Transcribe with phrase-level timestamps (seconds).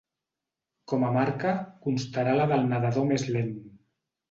[0.93, 1.51] Com a marca
[1.85, 3.57] constarà la del nedador més lent.